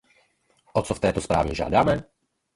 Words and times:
O 0.73 0.81
co 0.81 0.93
v 0.93 0.99
této 0.99 1.21
zprávě 1.21 1.55
žádáme? 1.55 2.03